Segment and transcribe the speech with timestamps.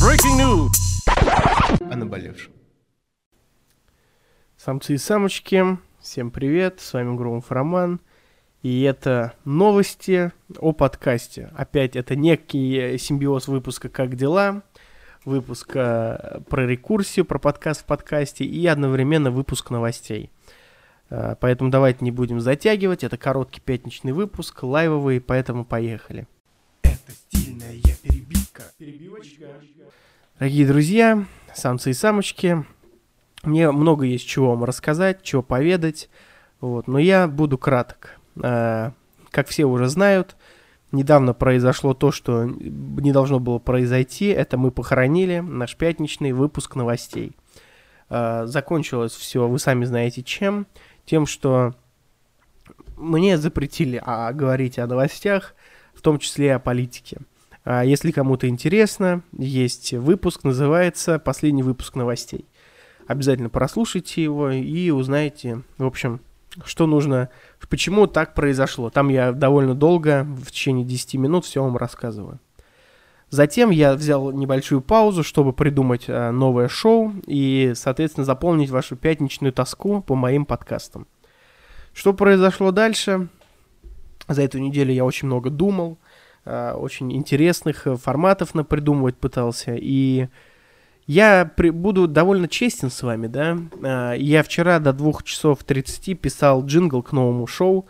[0.00, 0.70] Breaking news!
[1.90, 2.52] О наболевшем.
[4.56, 8.00] Самцы и самочки, всем привет, с вами Громов Роман.
[8.62, 11.50] И это новости о подкасте.
[11.54, 14.62] Опять это некий симбиоз выпуска «Как дела?»,
[15.26, 20.30] выпуска про рекурсию, про подкаст в подкасте и одновременно выпуск новостей.
[21.14, 23.04] А, поэтому давайте не будем затягивать.
[23.04, 26.26] Это короткий пятничный выпуск, лайвовый, поэтому поехали.
[26.82, 28.62] Это стильная перебивка.
[28.78, 29.44] Перебивочка.
[30.38, 32.64] Дорогие друзья, самцы и самочки,
[33.42, 36.08] мне много есть чего вам рассказать, чего поведать,
[36.60, 38.18] вот, но я буду краток.
[38.42, 38.92] Э,
[39.30, 40.36] как все уже знают,
[40.92, 44.28] недавно произошло то, что не должно было произойти.
[44.28, 47.36] Это мы похоронили наш пятничный выпуск новостей.
[48.12, 50.66] Э, закончилось все, вы сами знаете чем.
[51.06, 51.74] Тем, что
[52.98, 55.54] мне запретили а, говорить о новостях,
[55.94, 57.18] в том числе о политике.
[57.64, 62.44] А если кому-то интересно, есть выпуск, называется «Последний выпуск новостей».
[63.06, 66.20] Обязательно прослушайте его и узнаете, в общем,
[66.64, 67.30] что нужно,
[67.70, 68.90] почему так произошло.
[68.90, 72.40] Там я довольно долго, в течение 10 минут, все вам рассказываю.
[73.32, 79.54] Затем я взял небольшую паузу, чтобы придумать э, новое шоу и, соответственно, заполнить вашу пятничную
[79.54, 81.06] тоску по моим подкастам.
[81.94, 83.28] Что произошло дальше?
[84.28, 85.96] За эту неделю я очень много думал,
[86.44, 90.28] э, очень интересных э, форматов напридумывать пытался, и
[91.06, 94.12] я при, буду довольно честен с вами, да.
[94.12, 97.86] Я вчера до 2 часов 30 писал джингл к новому шоу,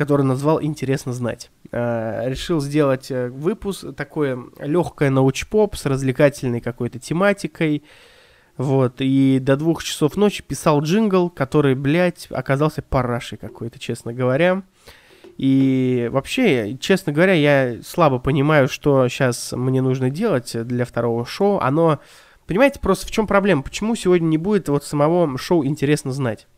[0.00, 1.50] который назвал «Интересно знать».
[1.72, 7.84] А, решил сделать э, выпуск, такое легкое научпоп с развлекательной какой-то тематикой.
[8.56, 14.62] Вот, и до двух часов ночи писал джингл, который, блядь, оказался парашей какой-то, честно говоря.
[15.36, 21.58] И вообще, честно говоря, я слабо понимаю, что сейчас мне нужно делать для второго шоу.
[21.58, 22.00] Оно
[22.46, 23.62] Понимаете, просто в чем проблема?
[23.62, 26.48] Почему сегодня не будет вот самого шоу «Интересно знать»?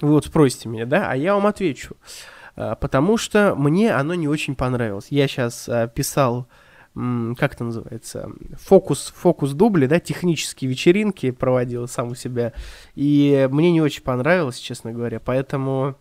[0.00, 1.10] Вы вот спросите меня, да?
[1.10, 1.96] А я вам отвечу.
[1.96, 5.06] А, потому что мне оно не очень понравилось.
[5.10, 6.46] Я сейчас а, писал,
[6.94, 12.52] как это называется, фокус, фокус дубли, да, технические вечеринки проводил сам у себя.
[12.94, 15.20] И мне не очень понравилось, честно говоря.
[15.20, 15.96] Поэтому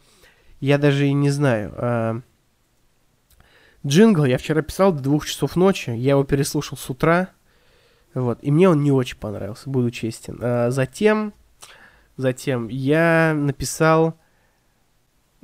[0.59, 1.73] я даже и не знаю.
[1.77, 2.21] А,
[3.85, 5.91] джингл я вчера писал до двух часов ночи.
[5.91, 7.29] Я его переслушал с утра.
[8.15, 8.39] Вот.
[8.41, 10.39] И мне он не очень понравился, буду честен.
[10.41, 11.33] А, затем,
[12.17, 14.15] затем я написал...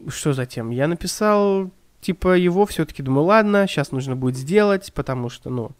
[0.07, 0.69] Что затем?
[0.69, 5.71] Я написал, типа, его все-таки думаю, ладно, сейчас нужно будет сделать, потому что, ну,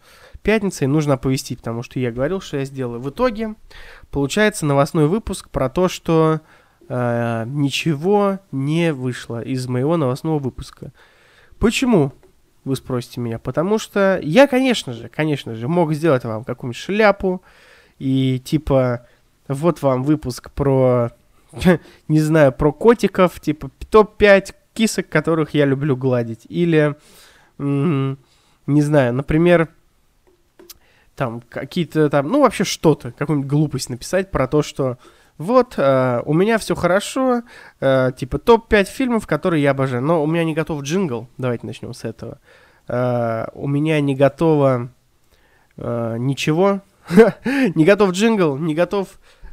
[0.42, 3.00] пятница, и нужно оповестить, потому что я говорил, что я сделаю.
[3.00, 3.54] В итоге
[4.10, 6.40] получается новостной выпуск про то, что
[6.88, 10.92] э, ничего не вышло из моего новостного выпуска.
[11.58, 12.12] Почему?
[12.66, 17.40] вы спросите меня, потому что я, конечно же, конечно же, мог сделать вам какую-нибудь шляпу
[18.00, 19.06] и типа
[19.46, 21.12] вот вам выпуск про,
[22.08, 26.46] не знаю, про котиков, типа топ-5 кисок, которых я люблю гладить.
[26.48, 26.96] Или,
[27.58, 28.16] не
[28.66, 29.68] знаю, например,
[31.16, 34.98] там какие-то там, ну вообще что-то, какую-нибудь глупость написать про то, что
[35.38, 37.42] вот, э, у меня все хорошо,
[37.80, 41.92] э, типа топ-5 фильмов, которые я обожаю, но у меня не готов джингл, давайте начнем
[41.92, 42.38] с этого.
[42.88, 44.90] Э, у меня не готово
[45.76, 46.80] э, ничего,
[47.74, 49.08] не готов джингл, не готов...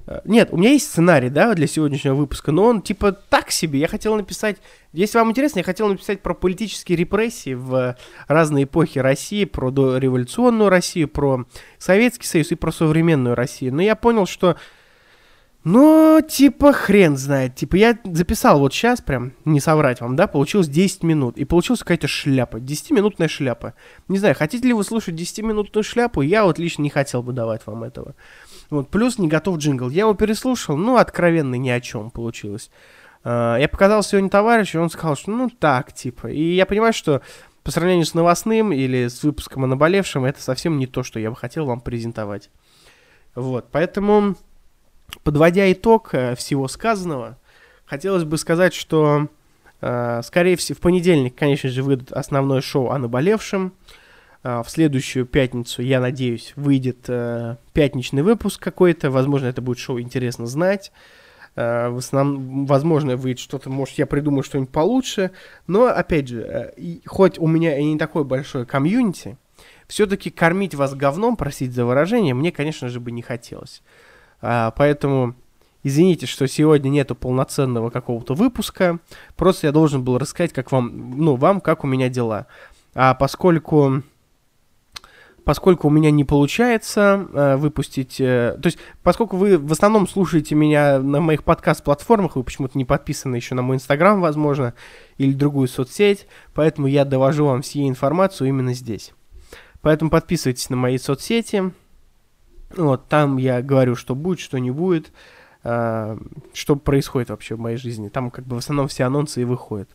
[0.05, 3.79] Э, нет, у меня есть сценарий, да, для сегодняшнего выпуска, но он типа так себе.
[3.79, 4.57] Я хотел написать,
[4.91, 7.95] если вам интересно, я хотел написать про политические репрессии в
[8.27, 11.45] разные эпохи России, про дореволюционную Россию, про
[11.77, 13.73] Советский Союз и про современную Россию.
[13.73, 14.57] Но я понял, что
[15.63, 17.55] ну, типа, хрен знает.
[17.55, 21.37] Типа, я записал вот сейчас прям, не соврать вам, да, получилось 10 минут.
[21.37, 23.73] И получилась какая-то шляпа, 10-минутная шляпа.
[24.09, 26.21] Не знаю, хотите ли вы слушать 10-минутную шляпу?
[26.21, 28.13] Я вот лично не хотел бы давать вам этого.
[28.69, 29.89] Вот, плюс не готов джингл.
[29.89, 32.69] Я его переслушал, ну, откровенно ни о чем получилось.
[33.23, 36.27] Uh, я показал сегодня товарищу, и он сказал, что ну так, типа.
[36.27, 37.21] И я понимаю, что
[37.63, 41.29] по сравнению с новостным или с выпуском о наболевшем, это совсем не то, что я
[41.29, 42.49] бы хотел вам презентовать.
[43.33, 44.35] Вот, поэтому
[45.23, 47.37] Подводя итог э, всего сказанного,
[47.85, 49.27] хотелось бы сказать, что,
[49.81, 53.73] э, скорее всего, в понедельник, конечно же, выйдет основное шоу о наболевшем.
[54.43, 57.09] Э, в следующую пятницу, я надеюсь, выйдет
[57.73, 59.11] пятничный выпуск какой-то.
[59.11, 60.91] Возможно, это будет шоу «Интересно знать».
[61.55, 65.29] В основном, возможно, выйдет что-то, может, я придумаю что-нибудь получше.
[65.67, 66.73] Но, опять же,
[67.05, 69.37] хоть у меня и не такое большое комьюнити,
[69.87, 73.83] все-таки кормить вас говном, просить за выражение, мне, конечно же, бы не хотелось.
[74.41, 75.35] А, поэтому
[75.83, 78.99] Извините, что сегодня нету полноценного какого-то выпуска.
[79.35, 82.47] Просто я должен был рассказать, как вам, ну, вам, как у меня дела.
[82.95, 84.01] А поскольку
[85.45, 88.19] поскольку у меня не получается э, выпустить...
[88.19, 92.85] Э, то есть, поскольку вы в основном слушаете меня на моих подкаст-платформах, вы почему-то не
[92.85, 94.73] подписаны еще на мой инстаграм, возможно,
[95.17, 99.13] или другую соцсеть, поэтому я довожу вам всю информацию именно здесь.
[99.81, 101.71] Поэтому подписывайтесь на мои соцсети.
[102.75, 105.11] Вот, там я говорю, что будет, что не будет,
[105.63, 106.17] э,
[106.53, 108.07] что происходит вообще в моей жизни.
[108.07, 109.89] Там как бы в основном все анонсы и выходят.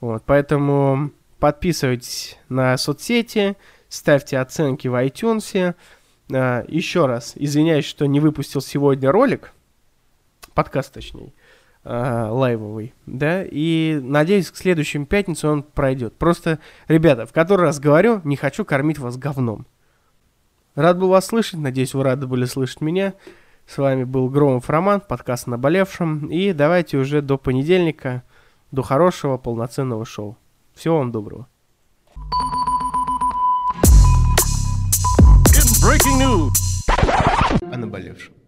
[0.00, 3.56] Вот, поэтому подписывайтесь на соцсети,
[3.94, 5.74] ставьте оценки в iTunes.
[6.32, 9.52] А, еще раз, извиняюсь, что не выпустил сегодня ролик,
[10.54, 11.32] подкаст точнее,
[11.84, 16.14] а, лайвовый, да, и надеюсь, к следующему пятницу он пройдет.
[16.14, 16.58] Просто,
[16.88, 19.66] ребята, в который раз говорю, не хочу кормить вас говном.
[20.74, 23.14] Рад был вас слышать, надеюсь, вы рады были слышать меня.
[23.66, 26.26] С вами был Громов Роман, подкаст «Наболевшим».
[26.26, 28.22] И давайте уже до понедельника,
[28.72, 30.36] до хорошего полноценного шоу.
[30.74, 31.46] Всего вам доброго.
[36.14, 36.84] Breaking news.
[37.72, 38.43] О наболевшем.